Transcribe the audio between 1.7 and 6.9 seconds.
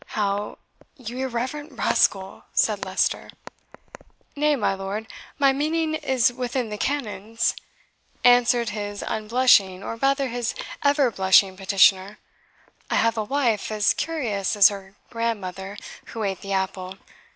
rascal!" said Leicester. "Nay, my lord, my meaning is within the